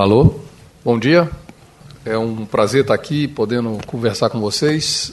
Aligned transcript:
Alô, 0.00 0.34
bom 0.82 0.98
dia. 0.98 1.28
É 2.06 2.16
um 2.16 2.46
prazer 2.46 2.80
estar 2.80 2.94
aqui 2.94 3.28
podendo 3.28 3.78
conversar 3.86 4.30
com 4.30 4.40
vocês 4.40 5.12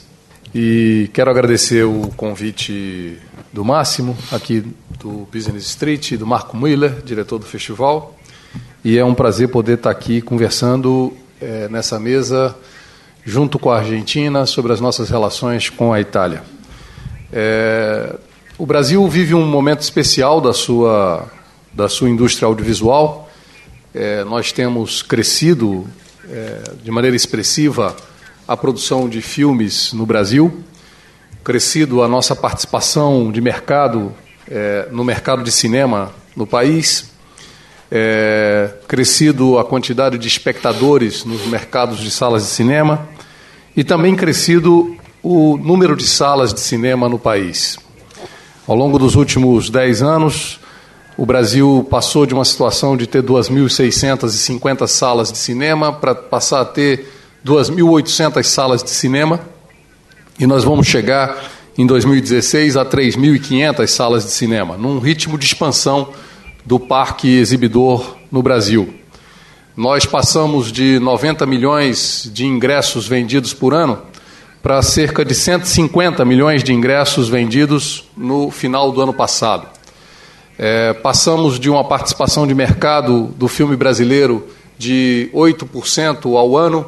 e 0.54 1.10
quero 1.12 1.30
agradecer 1.30 1.84
o 1.84 2.08
convite 2.16 3.18
do 3.52 3.62
Máximo, 3.62 4.16
aqui 4.32 4.64
do 4.98 5.28
Business 5.30 5.66
Street, 5.66 6.14
do 6.14 6.26
Marco 6.26 6.56
Miller, 6.56 7.02
diretor 7.04 7.38
do 7.38 7.44
festival. 7.44 8.16
E 8.82 8.96
é 8.96 9.04
um 9.04 9.12
prazer 9.12 9.50
poder 9.50 9.74
estar 9.74 9.90
aqui 9.90 10.22
conversando 10.22 11.12
é, 11.38 11.68
nessa 11.68 12.00
mesa 12.00 12.56
junto 13.26 13.58
com 13.58 13.70
a 13.70 13.80
Argentina 13.80 14.46
sobre 14.46 14.72
as 14.72 14.80
nossas 14.80 15.10
relações 15.10 15.68
com 15.68 15.92
a 15.92 16.00
Itália. 16.00 16.42
É, 17.30 18.16
o 18.56 18.64
Brasil 18.64 19.06
vive 19.06 19.34
um 19.34 19.46
momento 19.46 19.82
especial 19.82 20.40
da 20.40 20.54
sua, 20.54 21.26
da 21.74 21.90
sua 21.90 22.08
indústria 22.08 22.46
audiovisual 22.46 23.27
é, 23.98 24.22
nós 24.22 24.52
temos 24.52 25.02
crescido 25.02 25.84
é, 26.30 26.62
de 26.84 26.88
maneira 26.88 27.16
expressiva 27.16 27.96
a 28.46 28.56
produção 28.56 29.08
de 29.08 29.20
filmes 29.20 29.92
no 29.92 30.06
Brasil, 30.06 30.62
crescido 31.42 32.00
a 32.00 32.06
nossa 32.06 32.36
participação 32.36 33.32
de 33.32 33.40
mercado 33.40 34.14
é, 34.48 34.86
no 34.92 35.02
mercado 35.02 35.42
de 35.42 35.50
cinema 35.50 36.12
no 36.36 36.46
país, 36.46 37.10
é, 37.90 38.70
crescido 38.86 39.58
a 39.58 39.64
quantidade 39.64 40.16
de 40.16 40.28
espectadores 40.28 41.24
nos 41.24 41.44
mercados 41.48 41.98
de 41.98 42.12
salas 42.12 42.44
de 42.44 42.50
cinema 42.50 43.08
e 43.76 43.82
também 43.82 44.14
crescido 44.14 44.96
o 45.20 45.56
número 45.56 45.96
de 45.96 46.06
salas 46.06 46.54
de 46.54 46.60
cinema 46.60 47.08
no 47.08 47.18
país. 47.18 47.76
Ao 48.64 48.76
longo 48.76 48.96
dos 48.96 49.16
últimos 49.16 49.68
dez 49.68 50.02
anos, 50.02 50.60
o 51.18 51.26
Brasil 51.26 51.84
passou 51.90 52.24
de 52.24 52.32
uma 52.32 52.44
situação 52.44 52.96
de 52.96 53.04
ter 53.04 53.24
2.650 53.24 54.86
salas 54.86 55.32
de 55.32 55.38
cinema 55.38 55.92
para 55.92 56.14
passar 56.14 56.60
a 56.60 56.64
ter 56.64 57.12
2.800 57.44 58.44
salas 58.44 58.84
de 58.84 58.90
cinema. 58.90 59.40
E 60.38 60.46
nós 60.46 60.62
vamos 60.62 60.86
chegar 60.86 61.50
em 61.76 61.84
2016 61.84 62.76
a 62.76 62.84
3.500 62.84 63.86
salas 63.88 64.24
de 64.26 64.30
cinema, 64.30 64.76
num 64.76 65.00
ritmo 65.00 65.36
de 65.36 65.44
expansão 65.44 66.10
do 66.64 66.78
parque 66.78 67.36
exibidor 67.36 68.16
no 68.30 68.40
Brasil. 68.40 68.94
Nós 69.76 70.06
passamos 70.06 70.70
de 70.70 71.00
90 71.00 71.44
milhões 71.46 72.30
de 72.32 72.46
ingressos 72.46 73.08
vendidos 73.08 73.52
por 73.52 73.74
ano 73.74 73.98
para 74.62 74.80
cerca 74.82 75.24
de 75.24 75.34
150 75.34 76.24
milhões 76.24 76.62
de 76.62 76.72
ingressos 76.72 77.28
vendidos 77.28 78.04
no 78.16 78.52
final 78.52 78.92
do 78.92 79.00
ano 79.00 79.12
passado. 79.12 79.77
É, 80.58 80.92
passamos 80.92 81.58
de 81.60 81.70
uma 81.70 81.84
participação 81.84 82.44
de 82.44 82.52
mercado 82.52 83.26
do 83.36 83.46
filme 83.46 83.76
brasileiro 83.76 84.44
de 84.76 85.30
8% 85.32 86.36
ao 86.36 86.56
ano 86.56 86.84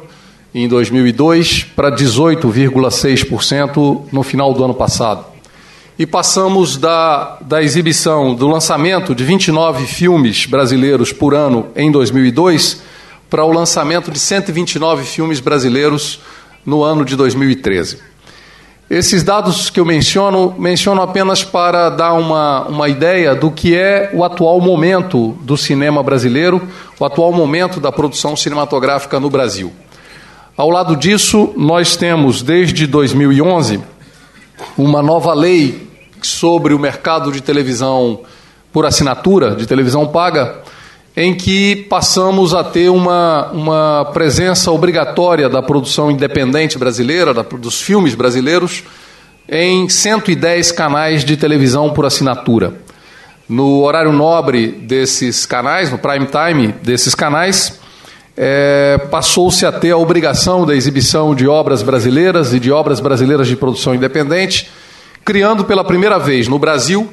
em 0.53 0.67
2002 0.67 1.63
para 1.75 1.89
18,6% 1.89 4.01
no 4.11 4.23
final 4.23 4.53
do 4.53 4.65
ano 4.65 4.73
passado. 4.73 5.23
E 5.97 6.05
passamos 6.05 6.75
da, 6.75 7.37
da 7.41 7.63
exibição, 7.63 8.35
do 8.35 8.47
lançamento 8.47 9.15
de 9.15 9.23
29 9.23 9.85
filmes 9.85 10.45
brasileiros 10.45 11.13
por 11.13 11.33
ano 11.33 11.67
em 11.73 11.89
2002 11.89 12.81
para 13.29 13.45
o 13.45 13.53
lançamento 13.53 14.11
de 14.11 14.19
129 14.19 15.05
filmes 15.05 15.39
brasileiros 15.39 16.19
no 16.65 16.83
ano 16.83 17.05
de 17.05 17.15
2013. 17.15 18.10
Esses 18.93 19.23
dados 19.23 19.69
que 19.69 19.79
eu 19.79 19.85
menciono, 19.85 20.53
menciono 20.59 21.01
apenas 21.01 21.45
para 21.45 21.89
dar 21.89 22.11
uma, 22.11 22.67
uma 22.67 22.89
ideia 22.89 23.33
do 23.33 23.49
que 23.49 23.73
é 23.73 24.11
o 24.13 24.21
atual 24.21 24.59
momento 24.59 25.29
do 25.43 25.55
cinema 25.55 26.03
brasileiro, 26.03 26.67
o 26.99 27.05
atual 27.05 27.31
momento 27.31 27.79
da 27.79 27.89
produção 27.89 28.35
cinematográfica 28.35 29.17
no 29.17 29.29
Brasil. 29.29 29.71
Ao 30.57 30.69
lado 30.69 30.97
disso, 30.97 31.53
nós 31.55 31.95
temos, 31.95 32.41
desde 32.41 32.85
2011, 32.85 33.79
uma 34.77 35.01
nova 35.01 35.33
lei 35.33 35.87
sobre 36.21 36.73
o 36.73 36.79
mercado 36.79 37.31
de 37.31 37.39
televisão 37.39 38.19
por 38.73 38.85
assinatura, 38.85 39.55
de 39.55 39.65
televisão 39.65 40.05
paga, 40.05 40.63
em 41.15 41.33
que 41.33 41.75
passamos 41.89 42.53
a 42.53 42.63
ter 42.63 42.89
uma, 42.89 43.51
uma 43.51 44.05
presença 44.13 44.71
obrigatória 44.71 45.49
da 45.49 45.61
produção 45.61 46.09
independente 46.09 46.77
brasileira, 46.77 47.33
da, 47.33 47.41
dos 47.41 47.81
filmes 47.81 48.15
brasileiros, 48.15 48.83
em 49.49 49.89
110 49.89 50.71
canais 50.71 51.25
de 51.25 51.35
televisão 51.35 51.89
por 51.89 52.05
assinatura. 52.05 52.75
No 53.49 53.81
horário 53.81 54.13
nobre 54.13 54.67
desses 54.67 55.45
canais, 55.45 55.91
no 55.91 55.97
prime 55.97 56.25
time 56.27 56.73
desses 56.81 57.13
canais, 57.13 57.79
é, 58.37 58.97
passou-se 59.11 59.65
a 59.65 59.71
ter 59.73 59.91
a 59.91 59.97
obrigação 59.97 60.65
da 60.65 60.73
exibição 60.73 61.35
de 61.35 61.45
obras 61.45 61.83
brasileiras 61.83 62.53
e 62.53 62.59
de 62.59 62.71
obras 62.71 63.01
brasileiras 63.01 63.49
de 63.49 63.57
produção 63.57 63.93
independente, 63.93 64.69
criando 65.25 65.65
pela 65.65 65.83
primeira 65.83 66.17
vez 66.17 66.47
no 66.47 66.57
Brasil 66.57 67.09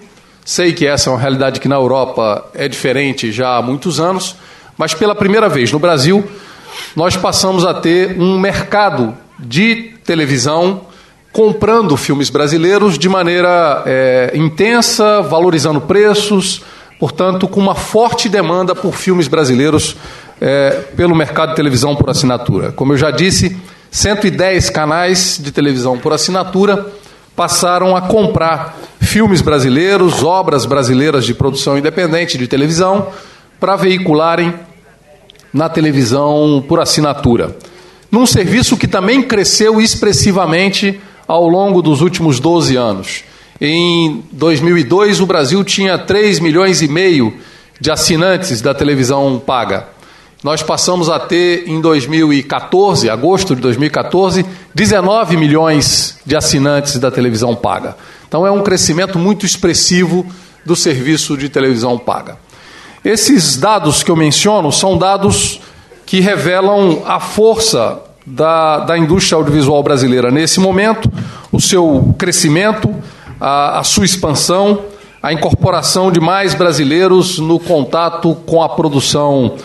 Sei 0.48 0.72
que 0.72 0.86
essa 0.86 1.10
é 1.10 1.12
uma 1.12 1.20
realidade 1.20 1.60
que 1.60 1.68
na 1.68 1.74
Europa 1.74 2.42
é 2.54 2.66
diferente 2.66 3.30
já 3.30 3.58
há 3.58 3.60
muitos 3.60 4.00
anos, 4.00 4.34
mas 4.78 4.94
pela 4.94 5.14
primeira 5.14 5.46
vez 5.46 5.70
no 5.70 5.78
Brasil, 5.78 6.26
nós 6.96 7.18
passamos 7.18 7.66
a 7.66 7.74
ter 7.74 8.18
um 8.18 8.40
mercado 8.40 9.14
de 9.38 9.92
televisão 10.06 10.86
comprando 11.34 11.94
filmes 11.98 12.30
brasileiros 12.30 12.98
de 12.98 13.10
maneira 13.10 13.82
é, 13.84 14.32
intensa, 14.34 15.20
valorizando 15.20 15.82
preços, 15.82 16.62
portanto, 16.98 17.46
com 17.46 17.60
uma 17.60 17.74
forte 17.74 18.26
demanda 18.26 18.74
por 18.74 18.94
filmes 18.94 19.28
brasileiros 19.28 19.96
é, 20.40 20.70
pelo 20.96 21.14
mercado 21.14 21.50
de 21.50 21.56
televisão 21.56 21.94
por 21.94 22.08
assinatura. 22.08 22.72
Como 22.72 22.94
eu 22.94 22.96
já 22.96 23.10
disse, 23.10 23.54
110 23.90 24.70
canais 24.70 25.38
de 25.38 25.52
televisão 25.52 25.98
por 25.98 26.14
assinatura 26.14 26.86
passaram 27.38 27.94
a 27.94 28.00
comprar 28.00 28.76
filmes 29.00 29.40
brasileiros, 29.40 30.24
obras 30.24 30.66
brasileiras 30.66 31.24
de 31.24 31.32
produção 31.32 31.78
independente 31.78 32.36
de 32.36 32.48
televisão, 32.48 33.12
para 33.60 33.76
veicularem 33.76 34.52
na 35.54 35.68
televisão 35.68 36.64
por 36.66 36.80
assinatura. 36.80 37.56
Num 38.10 38.26
serviço 38.26 38.76
que 38.76 38.88
também 38.88 39.22
cresceu 39.22 39.80
expressivamente 39.80 41.00
ao 41.28 41.46
longo 41.46 41.80
dos 41.80 42.00
últimos 42.00 42.40
12 42.40 42.74
anos. 42.74 43.22
Em 43.60 44.24
2002, 44.32 45.20
o 45.20 45.26
Brasil 45.26 45.62
tinha 45.62 45.96
3 45.96 46.40
milhões 46.40 46.82
e 46.82 46.88
meio 46.88 47.32
de 47.80 47.88
assinantes 47.88 48.60
da 48.60 48.74
televisão 48.74 49.40
paga. 49.44 49.86
Nós 50.42 50.62
passamos 50.62 51.10
a 51.10 51.18
ter, 51.18 51.68
em 51.68 51.80
2014, 51.80 53.10
agosto 53.10 53.56
de 53.56 53.60
2014, 53.60 54.46
19 54.72 55.36
milhões 55.36 56.16
de 56.24 56.36
assinantes 56.36 56.96
da 56.96 57.10
televisão 57.10 57.56
paga. 57.56 57.96
Então 58.28 58.46
é 58.46 58.50
um 58.50 58.62
crescimento 58.62 59.18
muito 59.18 59.44
expressivo 59.44 60.24
do 60.64 60.76
serviço 60.76 61.36
de 61.36 61.48
televisão 61.48 61.98
paga. 61.98 62.36
Esses 63.04 63.56
dados 63.56 64.04
que 64.04 64.10
eu 64.12 64.16
menciono 64.16 64.70
são 64.70 64.96
dados 64.96 65.60
que 66.06 66.20
revelam 66.20 67.02
a 67.04 67.18
força 67.18 68.00
da, 68.24 68.78
da 68.80 68.96
indústria 68.96 69.36
audiovisual 69.36 69.82
brasileira 69.82 70.30
nesse 70.30 70.60
momento, 70.60 71.10
o 71.50 71.60
seu 71.60 72.14
crescimento, 72.16 72.94
a, 73.40 73.80
a 73.80 73.84
sua 73.84 74.04
expansão, 74.04 74.84
a 75.20 75.32
incorporação 75.32 76.12
de 76.12 76.20
mais 76.20 76.54
brasileiros 76.54 77.40
no 77.40 77.58
contato 77.58 78.36
com 78.46 78.62
a 78.62 78.68
produção 78.68 79.56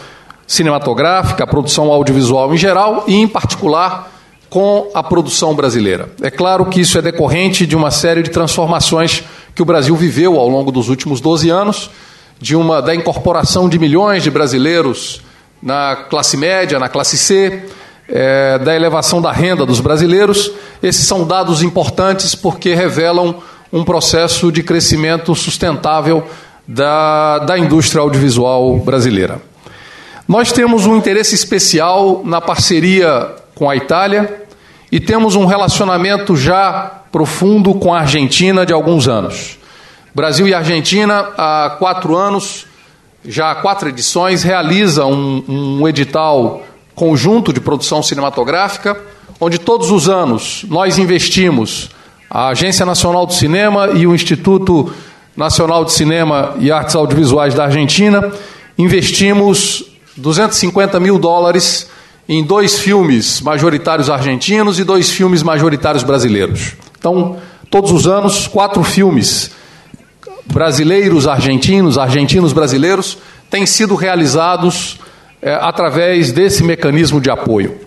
cinematográfica, 0.53 1.43
a 1.43 1.47
produção 1.47 1.91
audiovisual 1.91 2.53
em 2.53 2.57
geral 2.57 3.05
e, 3.07 3.15
em 3.15 3.27
particular, 3.27 4.11
com 4.49 4.91
a 4.93 5.01
produção 5.01 5.55
brasileira. 5.55 6.09
É 6.21 6.29
claro 6.29 6.65
que 6.67 6.79
isso 6.79 6.97
é 6.97 7.01
decorrente 7.01 7.65
de 7.65 7.75
uma 7.75 7.89
série 7.89 8.21
de 8.21 8.29
transformações 8.29 9.23
que 9.55 9.63
o 9.63 9.65
Brasil 9.65 9.95
viveu 9.95 10.39
ao 10.39 10.47
longo 10.47 10.71
dos 10.71 10.89
últimos 10.89 11.19
12 11.19 11.49
anos, 11.49 11.89
de 12.39 12.55
uma 12.55 12.81
da 12.81 12.93
incorporação 12.93 13.67
de 13.67 13.79
milhões 13.79 14.21
de 14.21 14.29
brasileiros 14.29 15.21
na 15.61 15.95
classe 15.95 16.37
média, 16.37 16.77
na 16.77 16.87
classe 16.89 17.17
C, 17.17 17.63
é, 18.07 18.59
da 18.59 18.75
elevação 18.75 19.21
da 19.21 19.31
renda 19.31 19.65
dos 19.65 19.79
brasileiros. 19.79 20.51
Esses 20.83 21.07
são 21.07 21.25
dados 21.25 21.63
importantes 21.63 22.35
porque 22.35 22.75
revelam 22.75 23.37
um 23.71 23.83
processo 23.83 24.51
de 24.51 24.61
crescimento 24.61 25.33
sustentável 25.33 26.23
da, 26.67 27.39
da 27.39 27.57
indústria 27.57 28.01
audiovisual 28.01 28.77
brasileira. 28.77 29.52
Nós 30.33 30.51
temos 30.51 30.87
um 30.87 30.97
interesse 30.97 31.35
especial 31.35 32.23
na 32.25 32.41
parceria 32.41 33.35
com 33.53 33.69
a 33.69 33.75
Itália 33.75 34.41
e 34.91 34.99
temos 34.99 35.35
um 35.35 35.45
relacionamento 35.45 36.35
já 36.35 37.01
profundo 37.11 37.75
com 37.75 37.93
a 37.93 37.99
Argentina 37.99 38.65
de 38.65 38.73
alguns 38.73 39.07
anos. 39.07 39.59
Brasil 40.11 40.47
e 40.47 40.53
Argentina, 40.55 41.27
há 41.37 41.75
quatro 41.77 42.15
anos, 42.15 42.65
já 43.23 43.51
há 43.51 43.55
quatro 43.57 43.87
edições, 43.87 44.41
realiza 44.41 45.05
um, 45.05 45.43
um 45.79 45.87
edital 45.87 46.63
conjunto 46.95 47.53
de 47.53 47.61
produção 47.61 48.01
cinematográfica, 48.01 48.99
onde 49.39 49.59
todos 49.59 49.91
os 49.91 50.09
anos 50.09 50.65
nós 50.67 50.97
investimos, 50.97 51.91
a 52.27 52.47
Agência 52.47 52.87
Nacional 52.87 53.27
do 53.27 53.33
Cinema 53.33 53.89
e 53.93 54.07
o 54.07 54.15
Instituto 54.15 54.91
Nacional 55.37 55.85
de 55.85 55.93
Cinema 55.93 56.55
e 56.59 56.71
Artes 56.71 56.95
Audiovisuais 56.95 57.53
da 57.53 57.65
Argentina, 57.65 58.33
investimos 58.79 59.92
250 60.17 60.99
mil 60.99 61.17
dólares 61.17 61.87
em 62.27 62.43
dois 62.43 62.79
filmes 62.79 63.41
majoritários 63.41 64.09
argentinos 64.09 64.79
e 64.79 64.83
dois 64.83 65.09
filmes 65.09 65.43
majoritários 65.43 66.03
brasileiros. 66.03 66.73
Então, 66.97 67.37
todos 67.69 67.91
os 67.91 68.07
anos, 68.07 68.47
quatro 68.47 68.83
filmes 68.83 69.51
brasileiros 70.45 71.27
argentinos, 71.27 71.97
argentinos 71.97 72.53
brasileiros, 72.53 73.17
têm 73.49 73.65
sido 73.65 73.95
realizados 73.95 74.99
é, 75.41 75.53
através 75.53 76.31
desse 76.31 76.63
mecanismo 76.63 77.19
de 77.19 77.29
apoio. 77.29 77.77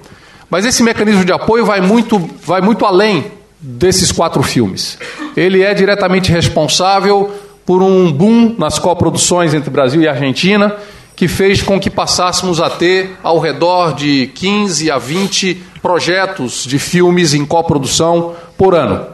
Mas 0.51 0.65
esse 0.65 0.83
mecanismo 0.83 1.25
de 1.25 1.33
apoio 1.33 1.65
vai 1.65 1.81
muito, 1.81 2.19
vai 2.45 2.61
muito 2.61 2.85
além 2.85 3.33
desses 3.61 4.13
quatro 4.13 4.43
filmes. 4.43 4.99
Ele 5.37 5.63
é 5.63 5.75
diretamente 5.75 6.31
responsável 6.31 7.33
por 7.65 7.83
um 7.83 8.13
boom 8.13 8.55
nas 8.59 8.79
coproduções 8.79 9.55
entre 9.55 9.71
Brasil 9.71 10.01
e 10.01 10.09
Argentina, 10.09 10.77
que 11.17 11.27
fez 11.27 11.63
com 11.63 11.81
que 11.81 11.89
passássemos 11.89 12.61
a 12.61 12.69
ter 12.69 13.17
ao 13.23 13.39
redor 13.39 13.95
de 13.95 14.27
15 14.35 14.91
a 14.91 14.99
20 14.99 15.55
projetos 15.81 16.65
de 16.67 16.79
filmes 16.79 17.33
em 17.33 17.47
coprodução 17.47 18.35
por 18.59 18.75
ano. 18.75 19.07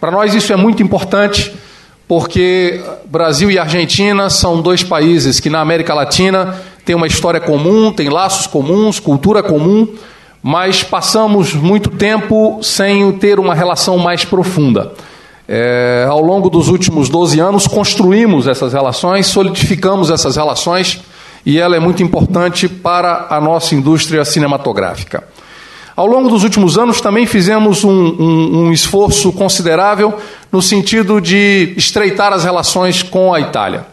Para 0.00 0.12
nós 0.12 0.32
isso 0.34 0.52
é 0.52 0.56
muito 0.56 0.84
importante, 0.84 1.52
porque 2.06 2.80
Brasil 3.06 3.50
e 3.50 3.58
Argentina 3.58 4.30
são 4.30 4.62
dois 4.62 4.84
países 4.84 5.40
que 5.40 5.50
na 5.50 5.60
América 5.60 5.92
Latina 5.92 6.62
têm 6.84 6.94
uma 6.94 7.08
história 7.08 7.40
comum, 7.40 7.92
têm 7.92 8.08
laços 8.08 8.46
comuns, 8.46 9.00
cultura 9.00 9.42
comum, 9.42 9.88
mas 10.40 10.84
passamos 10.84 11.52
muito 11.54 11.90
tempo 11.90 12.60
sem 12.62 13.10
ter 13.12 13.40
uma 13.40 13.54
relação 13.54 13.98
mais 13.98 14.24
profunda. 14.24 14.92
É, 15.48 16.06
ao 16.08 16.20
longo 16.20 16.48
dos 16.48 16.68
últimos 16.68 17.08
12 17.08 17.40
anos, 17.40 17.66
construímos 17.66 18.46
essas 18.46 18.72
relações, 18.72 19.26
solidificamos 19.26 20.10
essas 20.10 20.36
relações 20.36 21.02
e 21.48 21.58
ela 21.58 21.74
é 21.74 21.80
muito 21.80 22.02
importante 22.02 22.68
para 22.68 23.28
a 23.30 23.40
nossa 23.40 23.74
indústria 23.74 24.22
cinematográfica. 24.22 25.24
Ao 25.96 26.06
longo 26.06 26.28
dos 26.28 26.44
últimos 26.44 26.76
anos, 26.76 27.00
também 27.00 27.24
fizemos 27.24 27.84
um, 27.84 27.90
um, 27.90 28.58
um 28.66 28.72
esforço 28.72 29.32
considerável 29.32 30.18
no 30.52 30.60
sentido 30.60 31.22
de 31.22 31.72
estreitar 31.74 32.34
as 32.34 32.44
relações 32.44 33.02
com 33.02 33.32
a 33.32 33.40
Itália. 33.40 33.86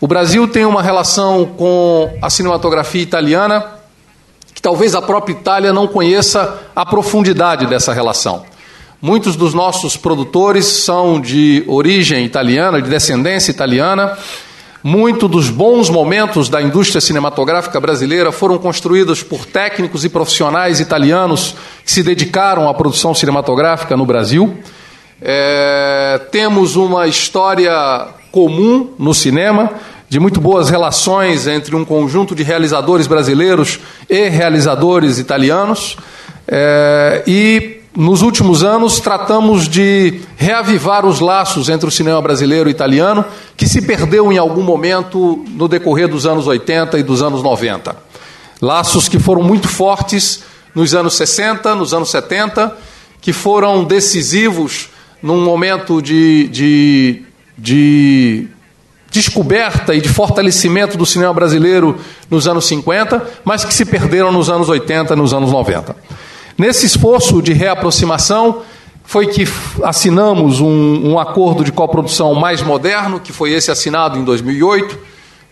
O 0.00 0.08
Brasil 0.08 0.48
tem 0.48 0.64
uma 0.64 0.82
relação 0.82 1.46
com 1.56 2.18
a 2.20 2.28
cinematografia 2.28 3.00
italiana 3.00 3.64
que 4.52 4.60
talvez 4.60 4.96
a 4.96 5.00
própria 5.00 5.34
Itália 5.34 5.72
não 5.72 5.86
conheça 5.86 6.58
a 6.74 6.84
profundidade 6.84 7.64
dessa 7.66 7.92
relação. 7.92 8.42
Muitos 9.00 9.36
dos 9.36 9.54
nossos 9.54 9.96
produtores 9.96 10.66
são 10.66 11.20
de 11.20 11.62
origem 11.68 12.24
italiana, 12.24 12.82
de 12.82 12.90
descendência 12.90 13.52
italiana, 13.52 14.18
muito 14.82 15.26
dos 15.26 15.50
bons 15.50 15.90
momentos 15.90 16.48
da 16.48 16.62
indústria 16.62 17.00
cinematográfica 17.00 17.80
brasileira 17.80 18.30
foram 18.30 18.58
construídos 18.58 19.22
por 19.22 19.44
técnicos 19.44 20.04
e 20.04 20.08
profissionais 20.08 20.80
italianos 20.80 21.56
que 21.84 21.90
se 21.90 22.02
dedicaram 22.02 22.68
à 22.68 22.74
produção 22.74 23.14
cinematográfica 23.14 23.96
no 23.96 24.06
Brasil. 24.06 24.56
É, 25.20 26.20
temos 26.30 26.76
uma 26.76 27.08
história 27.08 28.06
comum 28.30 28.90
no 28.98 29.12
cinema, 29.12 29.72
de 30.08 30.20
muito 30.20 30.40
boas 30.40 30.70
relações 30.70 31.46
entre 31.46 31.74
um 31.74 31.84
conjunto 31.84 32.34
de 32.34 32.42
realizadores 32.42 33.06
brasileiros 33.06 33.80
e 34.08 34.28
realizadores 34.28 35.18
italianos. 35.18 35.96
É, 36.46 37.24
e 37.26 37.77
nos 37.98 38.22
últimos 38.22 38.62
anos, 38.62 39.00
tratamos 39.00 39.66
de 39.68 40.20
reavivar 40.36 41.04
os 41.04 41.18
laços 41.18 41.68
entre 41.68 41.88
o 41.88 41.90
cinema 41.90 42.22
brasileiro 42.22 42.68
e 42.68 42.70
italiano, 42.70 43.24
que 43.56 43.68
se 43.68 43.82
perdeu 43.82 44.30
em 44.30 44.38
algum 44.38 44.62
momento 44.62 45.44
no 45.48 45.66
decorrer 45.66 46.06
dos 46.06 46.24
anos 46.24 46.46
80 46.46 46.96
e 46.96 47.02
dos 47.02 47.22
anos 47.22 47.42
90. 47.42 47.96
Laços 48.62 49.08
que 49.08 49.18
foram 49.18 49.42
muito 49.42 49.66
fortes 49.66 50.44
nos 50.72 50.94
anos 50.94 51.14
60, 51.14 51.74
nos 51.74 51.92
anos 51.92 52.08
70, 52.10 52.72
que 53.20 53.32
foram 53.32 53.82
decisivos 53.82 54.90
num 55.20 55.42
momento 55.42 56.00
de, 56.00 56.46
de, 56.46 57.22
de 57.58 58.46
descoberta 59.10 59.92
e 59.92 60.00
de 60.00 60.08
fortalecimento 60.08 60.96
do 60.96 61.04
cinema 61.04 61.34
brasileiro 61.34 61.98
nos 62.30 62.46
anos 62.46 62.64
50, 62.66 63.28
mas 63.44 63.64
que 63.64 63.74
se 63.74 63.84
perderam 63.84 64.30
nos 64.30 64.48
anos 64.48 64.68
80 64.68 65.14
e 65.14 65.16
nos 65.16 65.34
anos 65.34 65.50
90. 65.50 65.96
Nesse 66.58 66.86
esforço 66.86 67.40
de 67.40 67.52
reaproximação, 67.52 68.62
foi 69.04 69.28
que 69.28 69.44
assinamos 69.84 70.60
um, 70.60 71.12
um, 71.12 71.18
acordo 71.18 71.62
de 71.62 71.70
coprodução 71.70 72.34
mais 72.34 72.60
moderno, 72.60 73.20
que 73.20 73.32
foi 73.32 73.52
esse 73.52 73.70
assinado 73.70 74.18
em 74.18 74.24
2008, 74.24 74.98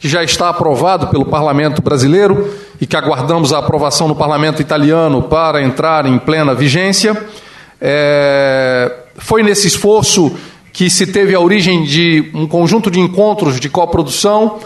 que 0.00 0.08
já 0.08 0.24
está 0.24 0.48
aprovado 0.48 1.06
pelo 1.06 1.24
Parlamento 1.24 1.80
brasileiro 1.80 2.52
e 2.80 2.86
que 2.86 2.96
aguardamos 2.96 3.52
a 3.52 3.58
aprovação 3.58 4.08
no 4.08 4.16
Parlamento 4.16 4.60
italiano 4.60 5.22
para 5.22 5.62
entrar 5.62 6.06
em 6.06 6.18
plena 6.18 6.54
vigência. 6.54 7.16
É, 7.80 8.92
foi 9.16 9.44
nesse 9.44 9.68
esforço 9.68 10.36
que 10.72 10.90
se 10.90 11.06
teve 11.06 11.36
a 11.36 11.40
origem 11.40 11.84
de 11.84 12.30
um 12.34 12.48
conjunto 12.48 12.90
de 12.90 12.98
encontros 12.98 13.60
de 13.60 13.68
coprodução 13.68 14.58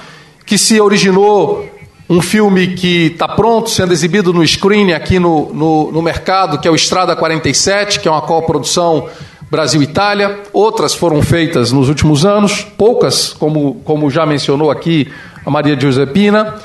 que 0.47 0.57
se 0.57 0.81
originou 0.81 1.69
um 2.11 2.21
filme 2.21 2.75
que 2.75 3.07
está 3.07 3.29
pronto, 3.29 3.71
sendo 3.71 3.93
exibido 3.93 4.33
no 4.33 4.45
screen 4.45 4.93
aqui 4.93 5.21
no, 5.21 5.55
no, 5.55 5.93
no, 5.93 6.03
mercado, 6.03 6.59
que 6.59 6.67
é 6.67 6.71
o 6.71 6.75
Estrada 6.75 7.15
47, 7.15 8.01
que 8.01 8.09
é 8.09 8.11
uma 8.11 8.21
coprodução 8.21 9.09
Brasil-Itália. 9.49 10.41
Outras 10.53 10.93
foram 10.93 11.23
feitas 11.23 11.71
nos 11.71 11.89
últimos 11.89 12.27
anos, 12.27 12.67
poucas, 12.77 13.33
como, 13.33 13.77
como 13.85 14.11
já 14.11 14.27
mencionou 14.27 14.73
aqui 14.73 15.07
a 15.47 15.51
Maria 15.51 15.79
Giuseppina. 15.79 16.57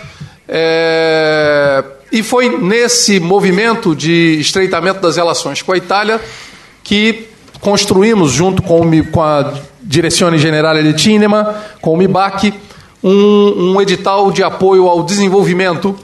É, 0.49 1.83
e 2.11 2.23
foi 2.23 2.49
nesse 2.57 3.19
movimento 3.19 3.95
de 3.95 4.39
estreitamento 4.39 4.99
das 4.99 5.15
relações 5.15 5.61
com 5.61 5.73
a 5.73 5.77
Itália 5.77 6.19
que 6.83 7.27
construímos, 7.61 8.31
junto 8.31 8.63
com, 8.63 8.81
com 9.11 9.21
a 9.21 9.53
Direzione 9.79 10.39
Generale 10.39 10.91
di 10.91 10.99
Cinema, 10.99 11.55
com 11.81 11.93
o 11.93 11.97
MIBAC, 11.97 12.51
um, 13.07 13.73
um 13.73 13.81
edital 13.81 14.31
de 14.31 14.41
apoio 14.41 14.87
ao 14.87 15.03
desenvolvimento 15.03 15.95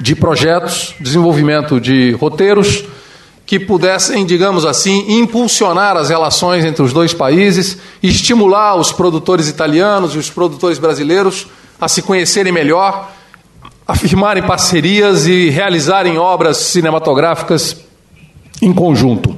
de 0.00 0.16
projetos, 0.16 0.92
desenvolvimento 0.98 1.80
de 1.80 2.10
roteiros 2.12 2.84
que 3.46 3.60
pudessem, 3.60 4.26
digamos 4.26 4.64
assim, 4.64 5.20
impulsionar 5.20 5.96
as 5.96 6.08
relações 6.08 6.64
entre 6.64 6.82
os 6.82 6.92
dois 6.92 7.14
países, 7.14 7.78
estimular 8.02 8.74
os 8.74 8.90
produtores 8.90 9.48
italianos 9.48 10.16
e 10.16 10.18
os 10.18 10.28
produtores 10.28 10.80
brasileiros 10.80 11.46
a 11.80 11.86
se 11.86 12.02
conhecerem 12.02 12.52
melhor, 12.52 13.12
a 13.86 13.94
firmarem 13.94 14.42
parcerias 14.42 15.28
e 15.28 15.48
realizarem 15.48 16.18
obras 16.18 16.56
cinematográficas 16.56 17.76
em 18.60 18.72
conjunto. 18.72 19.36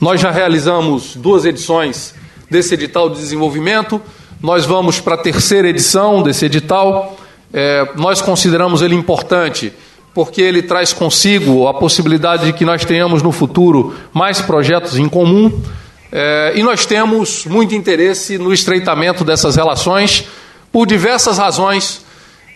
Nós 0.00 0.20
já 0.20 0.30
realizamos 0.30 1.16
duas 1.16 1.44
edições 1.44 2.14
desse 2.48 2.74
edital 2.74 3.10
de 3.10 3.18
desenvolvimento. 3.18 4.00
Nós 4.42 4.66
vamos 4.66 4.98
para 4.98 5.14
a 5.14 5.18
terceira 5.18 5.68
edição 5.68 6.20
desse 6.20 6.46
edital. 6.46 7.16
É, 7.54 7.88
nós 7.94 8.20
consideramos 8.20 8.82
ele 8.82 8.96
importante 8.96 9.72
porque 10.12 10.42
ele 10.42 10.62
traz 10.62 10.92
consigo 10.92 11.68
a 11.68 11.74
possibilidade 11.74 12.46
de 12.46 12.52
que 12.52 12.64
nós 12.64 12.84
tenhamos 12.84 13.22
no 13.22 13.30
futuro 13.30 13.94
mais 14.12 14.40
projetos 14.40 14.98
em 14.98 15.08
comum. 15.08 15.62
É, 16.10 16.54
e 16.56 16.62
nós 16.64 16.84
temos 16.84 17.46
muito 17.46 17.76
interesse 17.76 18.36
no 18.36 18.52
estreitamento 18.52 19.22
dessas 19.22 19.54
relações 19.54 20.26
por 20.72 20.88
diversas 20.88 21.38
razões, 21.38 22.04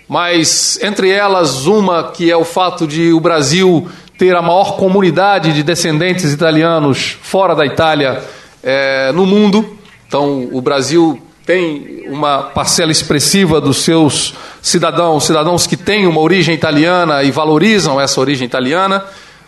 mas 0.08 0.80
entre 0.82 1.08
elas 1.08 1.66
uma 1.66 2.10
que 2.10 2.28
é 2.28 2.36
o 2.36 2.44
fato 2.44 2.84
de 2.84 3.12
o 3.12 3.20
Brasil 3.20 3.88
ter 4.18 4.34
a 4.34 4.42
maior 4.42 4.76
comunidade 4.76 5.52
de 5.52 5.62
descendentes 5.62 6.32
italianos 6.32 7.16
fora 7.22 7.54
da 7.54 7.64
Itália 7.64 8.24
é, 8.60 9.12
no 9.12 9.24
mundo. 9.24 9.78
Então, 10.08 10.48
o 10.52 10.60
Brasil 10.60 11.22
tem 11.46 12.02
uma 12.08 12.42
parcela 12.42 12.90
expressiva 12.90 13.60
dos 13.60 13.78
seus 13.78 14.34
cidadãos, 14.60 15.24
cidadãos 15.24 15.64
que 15.64 15.76
têm 15.76 16.04
uma 16.04 16.20
origem 16.20 16.52
italiana 16.52 17.22
e 17.22 17.30
valorizam 17.30 18.00
essa 18.00 18.20
origem 18.20 18.44
italiana, 18.44 19.04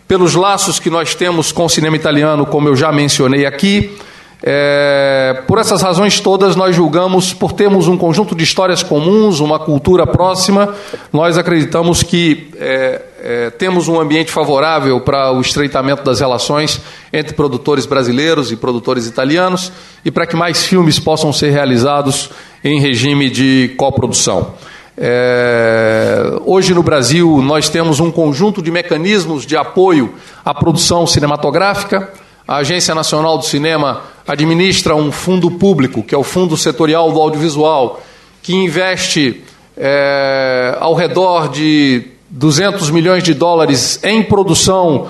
pelos 0.06 0.36
laços 0.36 0.78
que 0.78 0.88
nós 0.88 1.16
temos 1.16 1.50
com 1.50 1.64
o 1.64 1.68
cinema 1.68 1.96
italiano, 1.96 2.46
como 2.46 2.68
eu 2.68 2.76
já 2.76 2.92
mencionei 2.92 3.44
aqui, 3.44 3.98
é, 4.40 5.42
por 5.48 5.58
essas 5.58 5.82
razões 5.82 6.20
todas, 6.20 6.54
nós 6.54 6.74
julgamos, 6.74 7.34
por 7.34 7.52
termos 7.52 7.88
um 7.88 7.98
conjunto 7.98 8.36
de 8.36 8.44
histórias 8.44 8.84
comuns, 8.84 9.40
uma 9.40 9.58
cultura 9.58 10.06
próxima, 10.06 10.72
nós 11.12 11.36
acreditamos 11.36 12.04
que 12.04 12.48
é, 12.56 13.02
é, 13.22 13.50
temos 13.50 13.88
um 13.88 14.00
ambiente 14.00 14.30
favorável 14.30 15.00
para 15.00 15.32
o 15.32 15.40
estreitamento 15.40 16.02
das 16.02 16.20
relações 16.20 16.80
entre 17.12 17.34
produtores 17.34 17.86
brasileiros 17.86 18.50
e 18.52 18.56
produtores 18.56 19.06
italianos 19.06 19.72
e 20.04 20.10
para 20.10 20.26
que 20.26 20.36
mais 20.36 20.64
filmes 20.64 20.98
possam 20.98 21.32
ser 21.32 21.50
realizados 21.50 22.30
em 22.62 22.80
regime 22.80 23.30
de 23.30 23.74
coprodução. 23.76 24.54
É, 24.96 26.38
hoje 26.44 26.74
no 26.74 26.82
Brasil, 26.82 27.40
nós 27.42 27.68
temos 27.68 28.00
um 28.00 28.10
conjunto 28.10 28.60
de 28.60 28.70
mecanismos 28.70 29.46
de 29.46 29.56
apoio 29.56 30.14
à 30.44 30.52
produção 30.52 31.06
cinematográfica 31.06 32.12
a 32.48 32.56
Agência 32.56 32.94
Nacional 32.94 33.36
do 33.36 33.44
Cinema 33.44 34.04
administra 34.26 34.96
um 34.96 35.12
fundo 35.12 35.50
público, 35.50 36.02
que 36.02 36.14
é 36.14 36.18
o 36.18 36.22
Fundo 36.22 36.56
Setorial 36.56 37.12
do 37.12 37.20
Audiovisual, 37.20 38.02
que 38.42 38.54
investe 38.54 39.44
é, 39.76 40.74
ao 40.80 40.94
redor 40.94 41.50
de 41.50 42.06
200 42.30 42.90
milhões 42.90 43.22
de 43.22 43.32
dólares 43.32 44.00
em 44.04 44.22
produção 44.22 45.08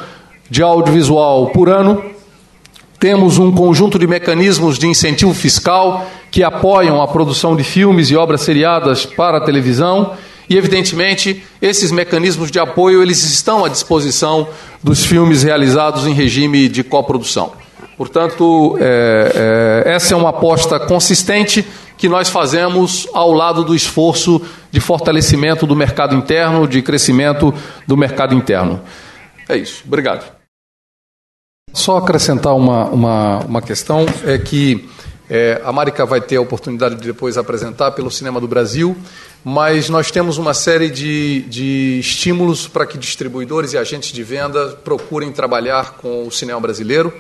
de 0.49 0.63
audiovisual 0.63 1.49
por 1.49 1.69
ano. 1.69 2.03
Temos 2.99 3.39
um 3.39 3.53
conjunto 3.53 3.99
de 3.99 4.07
mecanismos 4.07 4.79
de 4.79 4.87
incentivo 4.87 5.35
fiscal 5.35 6.07
que 6.31 6.43
apoiam 6.43 7.01
a 7.03 7.09
produção 7.09 7.57
de 7.57 7.65
filmes 7.65 8.11
e 8.11 8.17
obras 8.17 8.43
seriadas 8.43 9.05
para 9.05 9.39
a 9.39 9.45
televisão. 9.45 10.13
E, 10.49 10.57
evidentemente, 10.57 11.43
esses 11.61 11.93
mecanismos 11.93 12.51
de 12.51 12.59
apoio 12.59 13.03
eles 13.03 13.23
estão 13.23 13.65
à 13.65 13.69
disposição 13.69 14.49
dos 14.83 15.05
filmes 15.05 15.43
realizados 15.43 16.07
em 16.07 16.13
regime 16.13 16.69
de 16.69 16.83
coprodução. 16.83 17.53
Portanto, 17.99 18.79
é, 18.81 19.85
é, 19.85 19.93
essa 19.93 20.15
é 20.15 20.17
uma 20.17 20.31
aposta 20.31 20.79
consistente 20.79 21.67
que 21.97 22.09
nós 22.09 22.29
fazemos 22.29 23.09
ao 23.13 23.33
lado 23.33 23.65
do 23.65 23.75
esforço 23.75 24.41
de 24.71 24.79
fortalecimento 24.79 25.67
do 25.67 25.75
mercado 25.75 26.15
interno, 26.15 26.69
de 26.69 26.81
crescimento 26.81 27.53
do 27.89 27.97
mercado 27.97 28.37
interno. 28.37 28.81
É 29.49 29.57
isso. 29.57 29.83
Obrigado. 29.85 30.33
Só 31.73 31.97
acrescentar 31.97 32.55
uma, 32.55 32.85
uma, 32.85 33.39
uma 33.41 33.63
questão: 33.63 34.07
é 34.25 34.39
que 34.39 34.89
é, 35.29 35.61
a 35.65 35.73
Marica 35.73 36.07
vai 36.07 36.21
ter 36.21 36.37
a 36.37 36.41
oportunidade 36.41 36.95
de 36.95 37.07
depois 37.07 37.37
apresentar 37.37 37.91
pelo 37.91 38.13
Cinema 38.13 38.41
do 38.41 38.47
Brasil, 38.47 38.97
mas 39.45 39.89
nós 39.89 40.11
temos 40.11 40.39
uma 40.39 40.55
série 40.55 40.89
de, 40.89 41.43
de 41.43 41.99
estímulos 41.99 42.69
para 42.69 42.87
que 42.87 42.97
distribuidores 42.97 43.73
e 43.73 43.79
agentes 43.79 44.13
de 44.13 44.23
venda 44.23 44.69
procurem 44.85 45.33
trabalhar 45.33 45.95
com 45.95 46.29
o 46.29 46.31
cinema 46.31 46.61
brasileiro. 46.61 47.13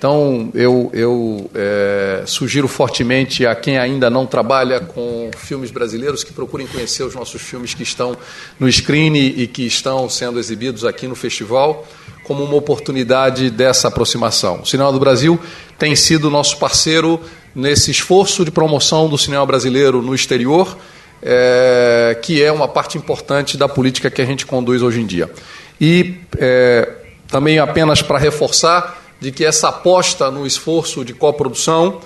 Então, 0.00 0.50
eu, 0.54 0.90
eu 0.94 1.50
é, 1.54 2.22
sugiro 2.24 2.66
fortemente 2.66 3.44
a 3.44 3.54
quem 3.54 3.76
ainda 3.76 4.08
não 4.08 4.24
trabalha 4.24 4.80
com 4.80 5.30
filmes 5.36 5.70
brasileiros 5.70 6.24
que 6.24 6.32
procurem 6.32 6.66
conhecer 6.66 7.02
os 7.02 7.14
nossos 7.14 7.42
filmes 7.42 7.74
que 7.74 7.82
estão 7.82 8.16
no 8.58 8.66
screen 8.72 9.14
e 9.14 9.46
que 9.46 9.66
estão 9.66 10.08
sendo 10.08 10.40
exibidos 10.40 10.86
aqui 10.86 11.06
no 11.06 11.14
festival, 11.14 11.86
como 12.24 12.42
uma 12.42 12.54
oportunidade 12.54 13.50
dessa 13.50 13.88
aproximação. 13.88 14.62
O 14.62 14.66
Cinema 14.66 14.90
do 14.90 14.98
Brasil 14.98 15.38
tem 15.78 15.94
sido 15.94 16.30
nosso 16.30 16.56
parceiro 16.56 17.20
nesse 17.54 17.90
esforço 17.90 18.42
de 18.42 18.50
promoção 18.50 19.06
do 19.06 19.18
cinema 19.18 19.44
brasileiro 19.44 20.00
no 20.00 20.14
exterior, 20.14 20.78
é, 21.22 22.18
que 22.22 22.42
é 22.42 22.50
uma 22.50 22.68
parte 22.68 22.96
importante 22.96 23.58
da 23.58 23.68
política 23.68 24.10
que 24.10 24.22
a 24.22 24.24
gente 24.24 24.46
conduz 24.46 24.80
hoje 24.80 25.02
em 25.02 25.06
dia. 25.06 25.30
E 25.78 26.14
é, 26.38 26.88
também 27.28 27.58
apenas 27.58 28.00
para 28.00 28.18
reforçar 28.18 28.99
de 29.20 29.30
que 29.30 29.44
essa 29.44 29.68
aposta 29.68 30.30
no 30.30 30.46
esforço 30.46 31.04
de 31.04 31.12
coprodução, 31.12 32.00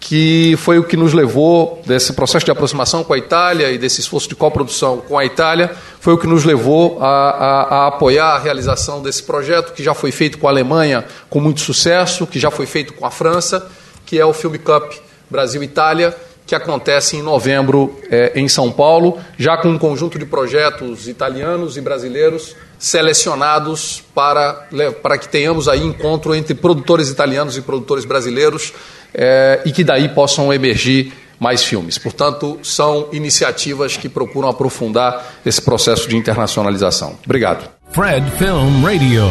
que 0.00 0.54
foi 0.58 0.78
o 0.78 0.84
que 0.84 0.96
nos 0.96 1.12
levou, 1.12 1.82
desse 1.86 2.12
processo 2.12 2.44
de 2.44 2.50
aproximação 2.50 3.04
com 3.04 3.12
a 3.12 3.18
Itália 3.18 3.70
e 3.70 3.78
desse 3.78 4.00
esforço 4.00 4.28
de 4.28 4.34
coprodução 4.34 4.98
com 4.98 5.18
a 5.18 5.24
Itália, 5.24 5.74
foi 6.00 6.12
o 6.12 6.18
que 6.18 6.26
nos 6.26 6.44
levou 6.44 6.98
a, 7.00 7.06
a, 7.06 7.62
a, 7.62 7.86
apoiar 7.88 8.34
a 8.34 8.38
realização 8.38 9.02
desse 9.02 9.22
projeto, 9.22 9.72
que 9.72 9.82
já 9.82 9.94
foi 9.94 10.10
feito 10.10 10.38
com 10.38 10.46
a 10.46 10.50
Alemanha 10.50 11.04
com 11.30 11.40
muito 11.40 11.60
sucesso, 11.60 12.26
que 12.26 12.38
já 12.38 12.50
foi 12.50 12.66
feito 12.66 12.92
com 12.92 13.06
a 13.06 13.10
França, 13.10 13.66
que 14.04 14.18
é 14.18 14.26
o 14.26 14.32
Film 14.32 14.56
Cup 14.56 14.92
Brasil-Itália, 15.30 16.14
que 16.46 16.54
acontece 16.54 17.16
em 17.16 17.22
novembro 17.22 17.98
é, 18.10 18.32
em 18.34 18.48
São 18.48 18.70
Paulo, 18.70 19.18
já 19.38 19.56
com 19.56 19.68
um 19.68 19.78
conjunto 19.78 20.18
de 20.18 20.26
projetos 20.26 21.08
italianos 21.08 21.76
e 21.76 21.80
brasileiros 21.80 22.54
selecionados 22.78 24.02
para, 24.14 24.68
para 25.02 25.16
que 25.16 25.28
tenhamos 25.28 25.68
aí 25.68 25.82
encontro 25.82 26.34
entre 26.34 26.54
produtores 26.54 27.08
italianos 27.08 27.56
e 27.56 27.62
produtores 27.62 28.04
brasileiros 28.04 28.74
é, 29.14 29.62
e 29.64 29.72
que 29.72 29.82
daí 29.82 30.08
possam 30.08 30.52
emergir 30.52 31.12
mais 31.38 31.64
filmes. 31.64 31.98
Portanto, 31.98 32.58
são 32.62 33.08
iniciativas 33.12 33.96
que 33.96 34.08
procuram 34.08 34.48
aprofundar 34.48 35.34
esse 35.44 35.60
processo 35.60 36.08
de 36.08 36.16
internacionalização. 36.16 37.18
Obrigado. 37.24 37.68
Fred 37.90 38.28
Film 38.38 38.84
Radio 38.84 39.24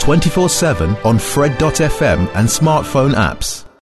24/7 0.00 0.96
on 1.04 1.18
fred.fm 1.18 2.28
and 2.34 2.46
smartphone 2.48 3.14
apps. 3.16 3.69